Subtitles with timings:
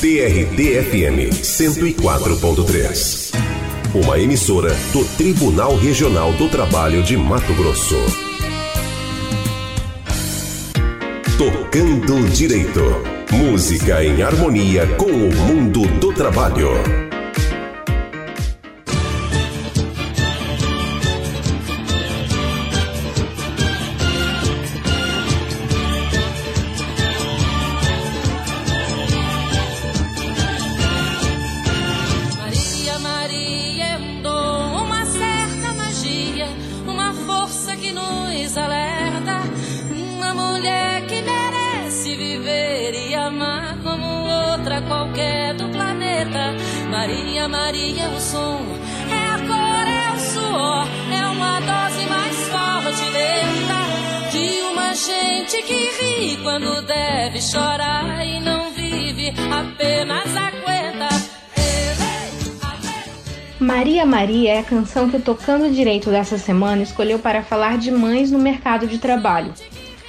[0.00, 3.32] TRT-FM 104.3.
[3.94, 7.96] Uma emissora do Tribunal Regional do Trabalho de Mato Grosso.
[11.38, 12.82] Tocando Direito.
[13.32, 17.05] Música em harmonia com o mundo do trabalho.
[44.82, 46.54] Qualquer do planeta.
[46.90, 48.60] Maria, Maria é o som,
[49.10, 55.62] é a cor, é o suor, é uma dose mais forte lenta de uma gente
[55.62, 61.08] que ri quando deve chorar e não vive, apenas aguenta.
[63.58, 67.90] Maria Maria é a canção que o Tocando Direito dessa semana escolheu para falar de
[67.90, 69.52] mães no mercado de trabalho.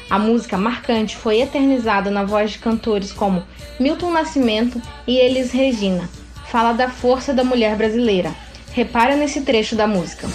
[0.09, 3.43] A música marcante foi eternizada na voz de cantores como
[3.79, 6.09] Milton Nascimento e Elis Regina.
[6.45, 8.33] Fala da força da mulher brasileira.
[8.71, 10.27] Repara nesse trecho da música.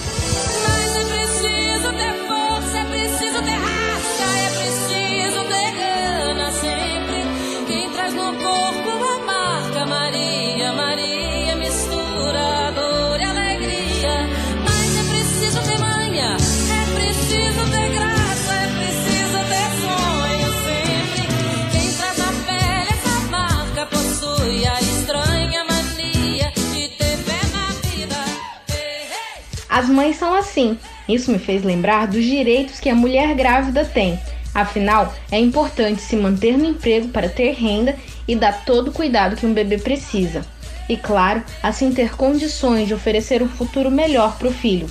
[29.72, 30.78] As mães são assim.
[31.08, 34.20] Isso me fez lembrar dos direitos que a mulher grávida tem.
[34.54, 37.96] Afinal, é importante se manter no emprego para ter renda
[38.28, 40.44] e dar todo o cuidado que um bebê precisa.
[40.90, 44.90] E claro, assim ter condições de oferecer um futuro melhor para o filho.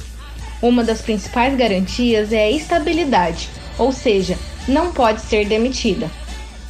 [0.60, 4.36] Uma das principais garantias é a estabilidade, ou seja,
[4.68, 6.10] não pode ser demitida.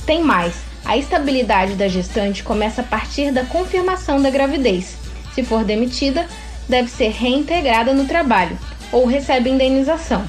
[0.05, 4.97] Tem mais, a estabilidade da gestante começa a partir da confirmação da gravidez.
[5.33, 6.27] Se for demitida,
[6.71, 8.57] deve ser reintegrada no trabalho
[8.93, 10.23] ou recebe indenização.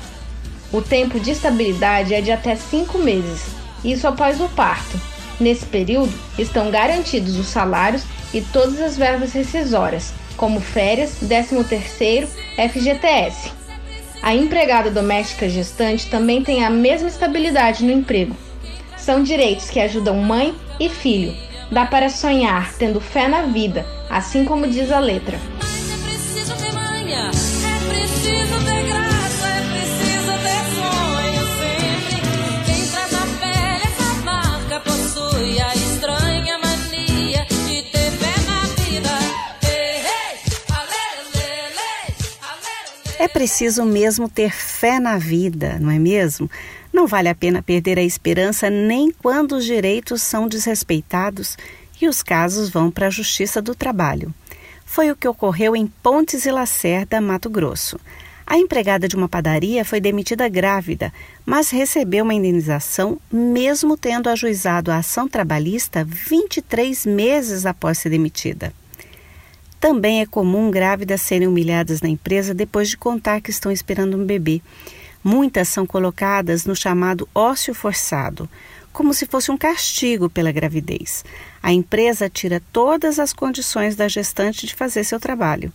[0.73, 3.47] O tempo de estabilidade é de até cinco meses,
[3.85, 5.01] isso após o parto.
[5.39, 8.03] Nesse período, estão garantidos os salários
[8.35, 12.27] e todas as verbas rescisórias, como férias, 13º,
[12.57, 13.53] FGTS.
[14.21, 18.37] A empregada doméstica gestante também tem a mesma estabilidade no emprego.
[18.97, 21.35] São direitos que ajudam mãe e filho.
[21.71, 25.39] Dá para sonhar tendo fé na vida, assim como diz a letra.
[43.19, 43.25] É.
[43.25, 46.51] É preciso mesmo ter fé na vida, não é mesmo?
[46.93, 51.57] Não vale a pena perder a esperança nem quando os direitos são desrespeitados
[52.01, 54.35] e os casos vão para a Justiça do Trabalho.
[54.93, 57.99] Foi o que ocorreu em Pontes e Lacerda, Mato Grosso.
[58.47, 61.11] A empregada de uma padaria foi demitida grávida,
[61.47, 68.71] mas recebeu uma indenização mesmo tendo ajuizado a ação trabalhista 23 meses após ser demitida.
[69.81, 74.27] Também é comum grávidas serem humilhadas na empresa depois de contar que estão esperando um
[74.27, 74.61] bebê.
[75.25, 78.47] Muitas são colocadas no chamado ócio forçado,
[78.93, 81.25] como se fosse um castigo pela gravidez.
[81.63, 85.73] A empresa tira todas as condições da gestante de fazer seu trabalho.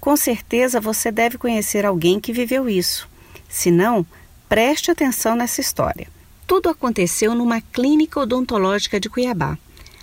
[0.00, 3.08] Com certeza você deve conhecer alguém que viveu isso.
[3.48, 4.06] Se não,
[4.48, 6.08] preste atenção nessa história.
[6.46, 9.56] Tudo aconteceu numa clínica odontológica de Cuiabá.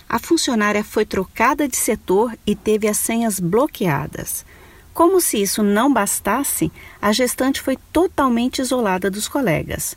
[0.08, 4.44] A funcionária foi trocada de setor e teve as senhas bloqueadas.
[4.92, 9.96] Como se isso não bastasse, a gestante foi totalmente isolada dos colegas.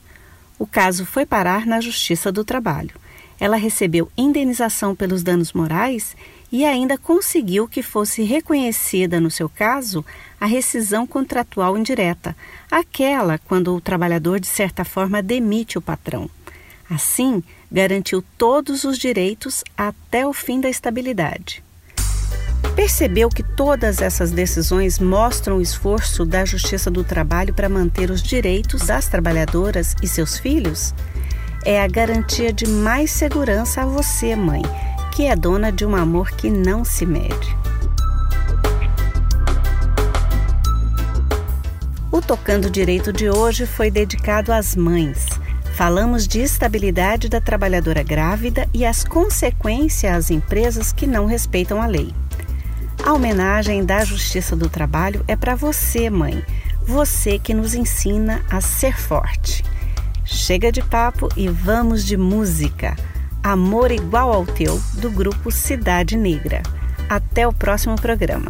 [0.63, 2.95] O caso foi parar na Justiça do Trabalho.
[3.37, 6.15] Ela recebeu indenização pelos danos morais
[6.49, 10.05] e ainda conseguiu que fosse reconhecida, no seu caso,
[10.39, 12.33] a rescisão contratual indireta,
[12.71, 16.29] aquela quando o trabalhador, de certa forma, demite o patrão.
[16.89, 21.61] Assim, garantiu todos os direitos até o fim da estabilidade.
[22.75, 28.21] Percebeu que todas essas decisões mostram o esforço da Justiça do Trabalho para manter os
[28.21, 30.93] direitos das trabalhadoras e seus filhos?
[31.63, 34.63] É a garantia de mais segurança a você, mãe,
[35.11, 37.55] que é dona de um amor que não se mede.
[42.11, 45.27] O Tocando Direito de hoje foi dedicado às mães.
[45.75, 51.85] Falamos de estabilidade da trabalhadora grávida e as consequências às empresas que não respeitam a
[51.85, 52.13] lei.
[53.03, 56.41] A homenagem da Justiça do Trabalho é para você, mãe,
[56.85, 59.61] você que nos ensina a ser forte.
[60.23, 62.95] Chega de papo e vamos de música.
[63.43, 66.63] Amor Igual ao Teu, do grupo Cidade Negra.
[67.09, 68.49] Até o próximo programa.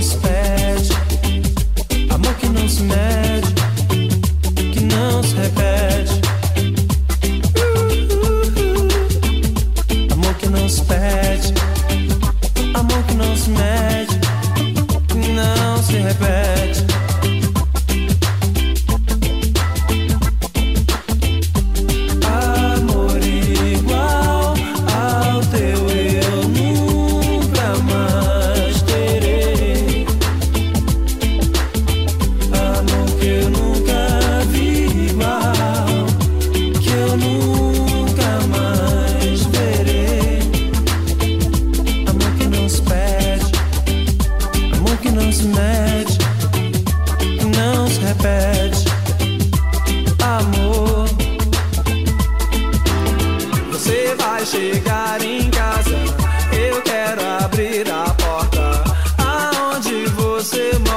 [0.00, 0.37] space
[60.48, 60.87] você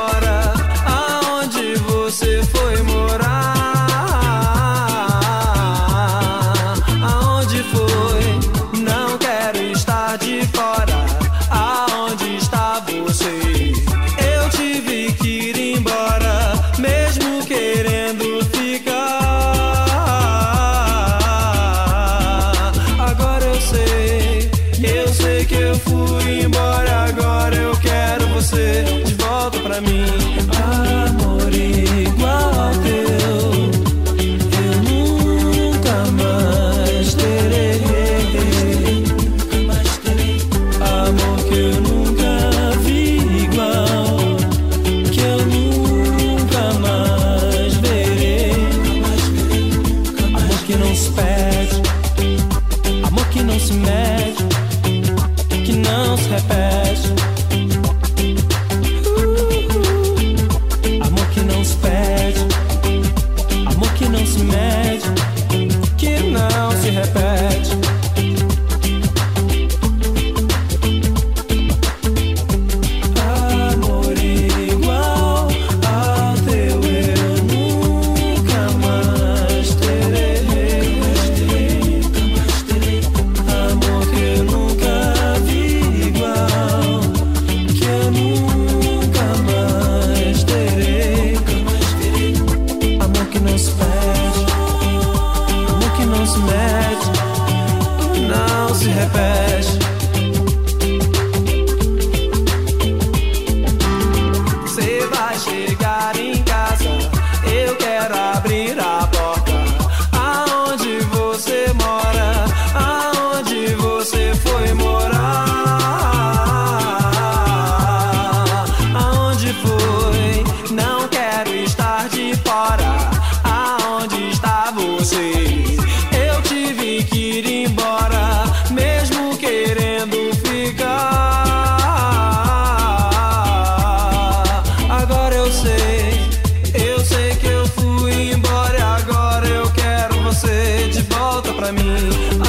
[141.72, 142.41] me.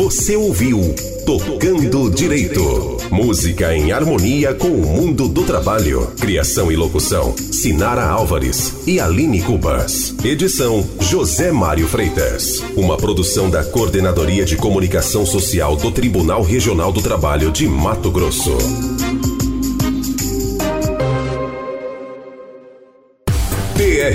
[0.00, 0.94] Você ouviu
[1.26, 2.96] Tocando Direito.
[3.10, 6.06] Música em harmonia com o mundo do trabalho.
[6.18, 10.14] Criação e locução: Sinara Álvares e Aline Cubas.
[10.24, 12.64] Edição: José Mário Freitas.
[12.74, 18.56] Uma produção da Coordenadoria de Comunicação Social do Tribunal Regional do Trabalho de Mato Grosso.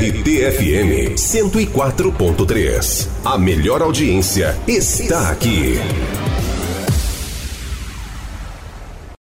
[0.06, 3.08] TRT-FM 104.3.
[3.24, 5.80] A melhor audiência está aqui.